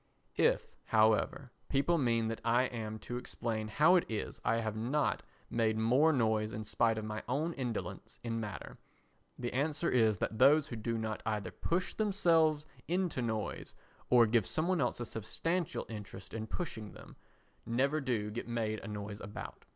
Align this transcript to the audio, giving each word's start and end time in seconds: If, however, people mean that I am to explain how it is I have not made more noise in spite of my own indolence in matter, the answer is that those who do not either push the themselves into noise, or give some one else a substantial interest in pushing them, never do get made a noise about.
If, 0.37 0.73
however, 0.85 1.51
people 1.69 1.99
mean 1.99 2.27
that 2.29 2.41
I 2.43 2.63
am 2.63 2.97
to 3.05 3.17
explain 3.17 3.67
how 3.67 3.93
it 3.97 4.05
is 4.09 4.41
I 4.43 4.55
have 4.55 4.75
not 4.75 5.21
made 5.47 5.77
more 5.77 6.11
noise 6.11 6.53
in 6.53 6.63
spite 6.63 6.97
of 6.97 7.05
my 7.05 7.21
own 7.29 7.53
indolence 7.53 8.19
in 8.23 8.39
matter, 8.39 8.79
the 9.37 9.53
answer 9.53 9.91
is 9.91 10.17
that 10.17 10.39
those 10.39 10.69
who 10.69 10.75
do 10.75 10.97
not 10.97 11.21
either 11.27 11.51
push 11.51 11.93
the 11.93 12.03
themselves 12.03 12.65
into 12.87 13.21
noise, 13.21 13.75
or 14.09 14.25
give 14.25 14.47
some 14.47 14.67
one 14.67 14.81
else 14.81 14.99
a 14.99 15.05
substantial 15.05 15.85
interest 15.87 16.33
in 16.33 16.47
pushing 16.47 16.93
them, 16.93 17.15
never 17.63 18.01
do 18.01 18.31
get 18.31 18.47
made 18.47 18.79
a 18.79 18.87
noise 18.87 19.21
about. 19.21 19.65